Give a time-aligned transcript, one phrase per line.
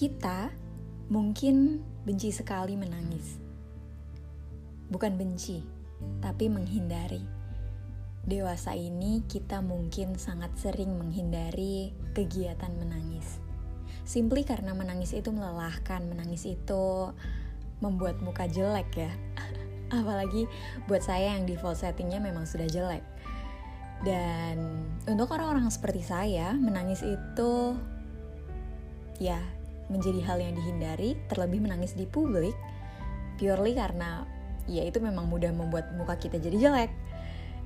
[0.00, 0.48] Kita
[1.12, 3.36] mungkin benci sekali menangis.
[4.88, 5.60] Bukan benci,
[6.24, 7.20] tapi menghindari.
[8.24, 13.40] Dewasa ini kita mungkin sangat sering menghindari kegiatan menangis.
[14.08, 17.12] Simply karena menangis itu melelahkan, menangis itu
[17.84, 19.12] membuat muka jelek ya.
[20.00, 20.48] Apalagi
[20.88, 23.04] buat saya yang default settingnya memang sudah jelek.
[24.00, 27.76] Dan untuk orang-orang seperti saya, menangis itu
[29.20, 29.36] ya
[29.92, 32.56] menjadi hal yang dihindari, terlebih menangis di publik,
[33.36, 34.24] purely karena
[34.64, 36.92] ya itu memang mudah membuat muka kita jadi jelek.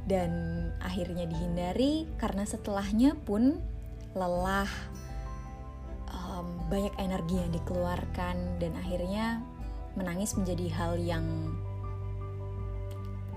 [0.05, 0.31] Dan
[0.85, 3.57] akhirnya dihindari karena setelahnya pun
[4.13, 4.69] lelah,
[6.11, 9.41] um, banyak energi yang dikeluarkan, dan akhirnya
[9.95, 11.25] menangis menjadi hal yang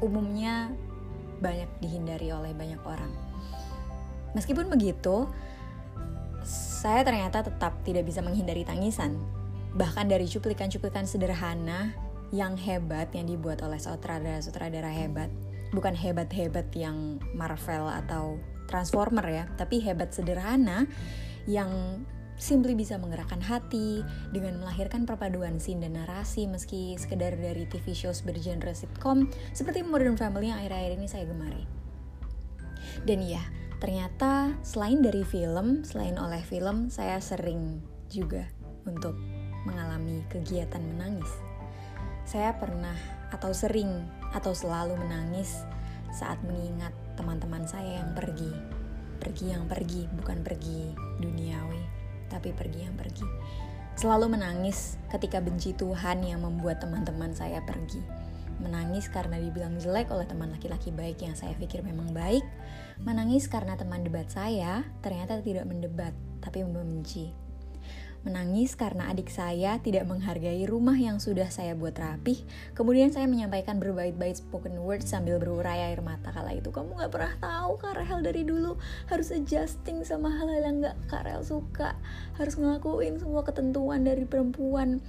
[0.02, 0.74] umumnya
[1.40, 3.12] banyak dihindari oleh banyak orang.
[4.34, 5.30] Meskipun begitu,
[6.48, 9.18] saya ternyata tetap tidak bisa menghindari tangisan.
[9.74, 11.94] Bahkan dari cuplikan-cuplikan sederhana
[12.32, 15.32] yang hebat yang dibuat oleh sutradara-sutradara hebat.
[15.72, 20.88] Bukan hebat-hebat yang Marvel atau Transformer ya, tapi hebat sederhana
[21.48, 22.04] yang
[22.38, 28.22] simply bisa menggerakkan hati dengan melahirkan perpaduan scene dan narasi meski sekedar dari TV shows
[28.22, 31.66] bergenre sitcom seperti Modern Family yang akhir-akhir ini saya gemari.
[33.04, 33.42] Dan iya,
[33.82, 38.46] ternyata selain dari film, selain oleh film, saya sering juga
[38.86, 39.18] untuk
[39.68, 41.30] mengalami kegiatan menangis.
[42.24, 42.96] Saya pernah
[43.34, 45.64] atau sering atau selalu menangis
[46.16, 48.52] saat mengingat teman-teman saya yang pergi.
[49.18, 51.97] Pergi yang pergi, bukan pergi duniawi,
[52.28, 53.26] tapi pergi yang pergi.
[53.98, 60.26] Selalu menangis ketika benci Tuhan yang membuat teman-teman saya pergi menangis karena dibilang jelek oleh
[60.26, 62.42] teman laki-laki baik yang saya pikir memang baik,
[63.06, 67.47] menangis karena teman debat saya ternyata tidak mendebat, tapi membenci.
[68.26, 72.42] Menangis karena adik saya tidak menghargai rumah yang sudah saya buat rapih.
[72.74, 76.74] Kemudian saya menyampaikan berbait-bait spoken word sambil berurai air mata kala itu.
[76.74, 78.80] Kamu gak pernah tahu Kak Rahel dari dulu
[79.12, 81.94] harus adjusting sama hal-hal yang gak Kak Rahel suka.
[82.40, 85.04] Harus ngelakuin semua ketentuan dari perempuan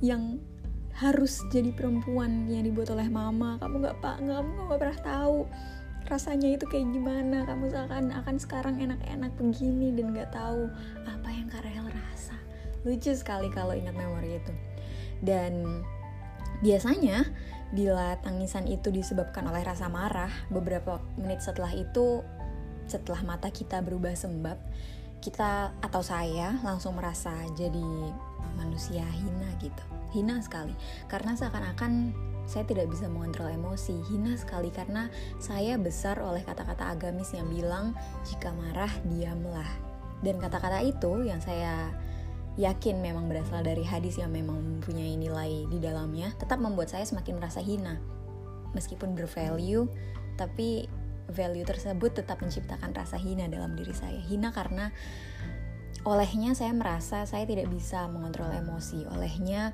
[0.00, 0.40] yang
[1.00, 5.38] harus jadi perempuan yang dibuat oleh mama kamu nggak pak kamu nggak pernah tahu
[6.10, 10.68] rasanya itu kayak gimana kamu seakan akan sekarang enak-enak begini dan nggak tahu
[11.08, 12.36] apa yang Karel rasa
[12.84, 14.52] lucu sekali kalau ingat memori itu.
[15.20, 15.84] Dan
[16.64, 17.28] biasanya
[17.70, 22.24] bila tangisan itu disebabkan oleh rasa marah beberapa menit setelah itu
[22.90, 24.58] setelah mata kita berubah sembab
[25.22, 27.86] kita atau saya langsung merasa jadi
[28.58, 29.84] manusia hina gitu.
[30.10, 30.74] Hina sekali.
[31.06, 32.10] Karena seakan-akan
[32.50, 33.94] saya tidak bisa mengontrol emosi.
[34.10, 35.06] Hina sekali karena
[35.38, 37.94] saya besar oleh kata-kata agamis yang bilang
[38.26, 39.68] jika marah diamlah.
[40.24, 41.94] Dan kata-kata itu yang saya
[42.60, 47.40] yakin memang berasal dari hadis yang memang mempunyai nilai di dalamnya tetap membuat saya semakin
[47.40, 47.96] merasa hina.
[48.76, 49.88] Meskipun bervalue
[50.36, 50.84] tapi
[51.32, 54.20] value tersebut tetap menciptakan rasa hina dalam diri saya.
[54.20, 54.92] Hina karena
[56.04, 59.08] olehnya saya merasa saya tidak bisa mengontrol emosi.
[59.08, 59.72] Olehnya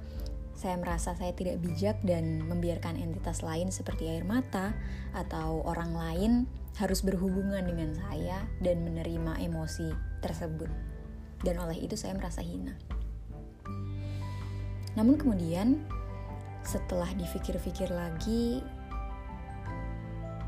[0.56, 4.72] saya merasa saya tidak bijak dan membiarkan entitas lain seperti air mata
[5.12, 6.32] atau orang lain
[6.80, 9.92] harus berhubungan dengan saya dan menerima emosi
[10.24, 10.95] tersebut.
[11.44, 12.72] Dan oleh itu saya merasa hina.
[14.96, 15.84] Namun kemudian
[16.64, 18.64] setelah dipikir-pikir lagi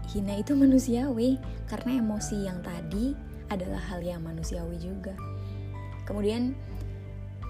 [0.08, 1.36] hina itu manusiawi
[1.68, 3.12] karena emosi yang tadi
[3.52, 5.12] adalah hal yang manusiawi juga.
[6.08, 6.56] Kemudian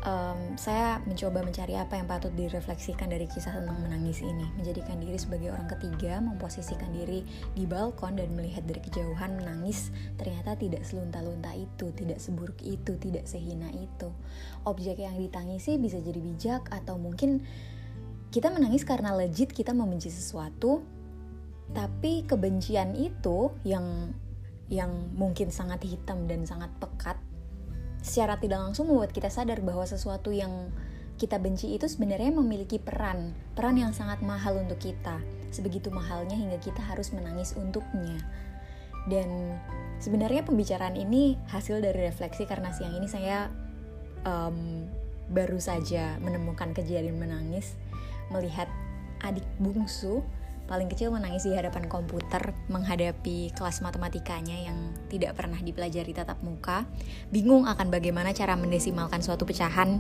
[0.06, 5.18] um, saya mencoba mencari apa yang patut direfleksikan dari kisah tentang menangis ini, menjadikan diri
[5.18, 11.50] sebagai orang ketiga, memposisikan diri di balkon dan melihat dari kejauhan menangis ternyata tidak selunta-lunta
[11.56, 14.10] itu, tidak seburuk itu, tidak sehina itu.
[14.68, 17.42] Objek yang ditangisi bisa jadi bijak atau mungkin
[18.28, 20.84] kita menangis karena legit kita membenci sesuatu,
[21.72, 24.12] tapi kebencian itu yang
[24.68, 27.16] yang mungkin sangat hitam dan sangat pekat
[28.00, 30.70] secara tidak langsung membuat kita sadar bahwa sesuatu yang
[31.18, 35.18] kita benci itu sebenarnya memiliki peran, peran yang sangat mahal untuk kita.
[35.50, 38.22] Sebegitu mahalnya hingga kita harus menangis untuknya.
[39.10, 39.58] Dan
[39.98, 43.50] sebenarnya pembicaraan ini hasil dari refleksi karena siang ini saya
[44.22, 44.86] um,
[45.28, 47.76] baru saja menemukan kejadian menangis
[48.32, 48.68] melihat
[49.24, 50.24] adik bungsu
[50.68, 56.84] paling kecil menangis di hadapan komputer menghadapi kelas matematikanya yang tidak pernah dipelajari tatap muka,
[57.32, 59.98] bingung akan bagaimana cara mendesimalkan suatu pecahan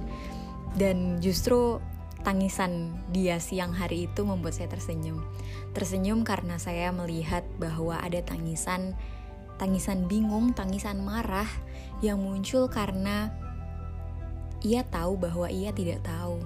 [0.76, 1.80] dan justru
[2.20, 5.24] tangisan dia siang hari itu membuat saya tersenyum.
[5.72, 8.92] Tersenyum karena saya melihat bahwa ada tangisan
[9.58, 11.48] tangisan bingung, tangisan marah
[12.04, 13.32] yang muncul karena
[14.62, 16.38] ia tahu bahwa ia tidak tahu.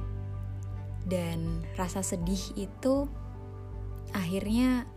[1.02, 3.10] Dan rasa sedih itu
[4.12, 4.88] akhirnya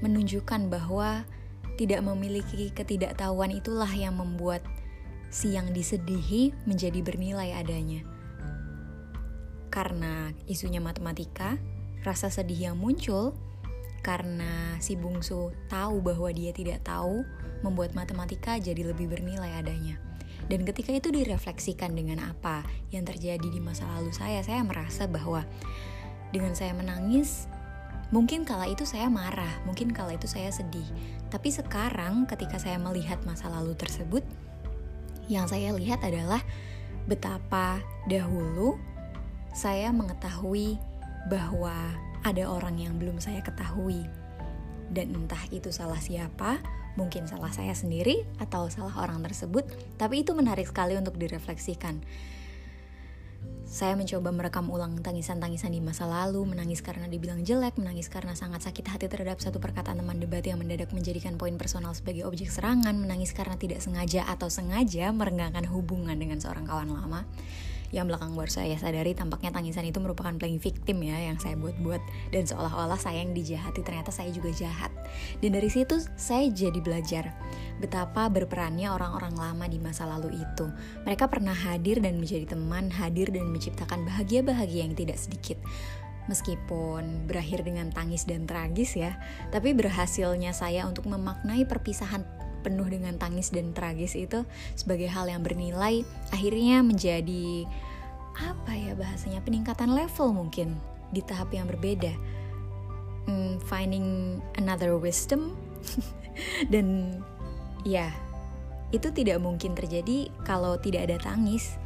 [0.00, 1.28] menunjukkan bahwa
[1.76, 4.60] tidak memiliki ketidaktahuan itulah yang membuat
[5.30, 8.02] si yang disedihi menjadi bernilai adanya.
[9.70, 11.54] Karena isunya matematika,
[12.02, 13.38] rasa sedih yang muncul
[14.00, 17.22] karena si bungsu tahu bahwa dia tidak tahu,
[17.60, 20.00] membuat matematika jadi lebih bernilai adanya.
[20.48, 25.44] Dan ketika itu direfleksikan dengan apa yang terjadi di masa lalu saya, saya merasa bahwa
[26.34, 27.46] dengan saya menangis,
[28.10, 30.86] mungkin kala itu saya marah, mungkin kala itu saya sedih.
[31.30, 34.22] Tapi sekarang ketika saya melihat masa lalu tersebut,
[35.30, 36.42] yang saya lihat adalah
[37.06, 37.78] betapa
[38.10, 38.74] dahulu
[39.54, 40.78] saya mengetahui
[41.30, 41.74] bahwa
[42.26, 44.06] ada orang yang belum saya ketahui.
[44.90, 46.58] Dan entah itu salah siapa,
[46.98, 52.02] mungkin salah saya sendiri atau salah orang tersebut, tapi itu menarik sekali untuk direfleksikan.
[53.70, 58.66] Saya mencoba merekam ulang tangisan-tangisan di masa lalu, menangis karena dibilang jelek, menangis karena sangat
[58.66, 62.98] sakit hati terhadap satu perkataan teman debat yang mendadak menjadikan poin personal sebagai objek serangan,
[62.98, 67.22] menangis karena tidak sengaja atau sengaja merenggangkan hubungan dengan seorang kawan lama
[67.90, 72.02] yang belakang baru saya sadari tampaknya tangisan itu merupakan playing victim ya yang saya buat-buat.
[72.30, 74.94] Dan seolah-olah saya yang dijahati ternyata saya juga jahat.
[75.42, 77.34] Dan dari situ saya jadi belajar
[77.82, 80.66] betapa berperannya orang-orang lama di masa lalu itu.
[81.02, 85.58] Mereka pernah hadir dan menjadi teman hadir dan menciptakan bahagia-bahagia yang tidak sedikit.
[86.30, 89.18] Meskipun berakhir dengan tangis dan tragis ya,
[89.50, 92.22] tapi berhasilnya saya untuk memaknai perpisahan
[92.60, 94.44] penuh dengan tangis dan tragis itu
[94.76, 97.66] sebagai hal yang bernilai akhirnya menjadi
[98.40, 100.78] apa ya bahasanya peningkatan level mungkin
[101.10, 102.14] di tahap yang berbeda.
[103.28, 105.58] Hmm, finding another wisdom
[106.72, 107.18] dan
[107.84, 108.08] ya
[108.90, 111.78] itu tidak mungkin terjadi kalau tidak ada tangis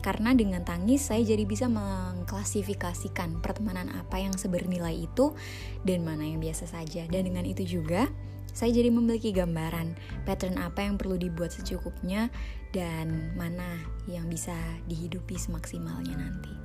[0.00, 5.32] karena dengan tangis saya jadi bisa mengklasifikasikan pertemanan apa yang sebernilai itu
[5.84, 8.08] dan mana yang biasa saja dan dengan itu juga
[8.50, 9.94] saya jadi memiliki gambaran
[10.26, 12.28] pattern apa yang perlu dibuat secukupnya
[12.74, 13.78] dan mana
[14.10, 14.54] yang bisa
[14.90, 16.59] dihidupi semaksimalnya nanti.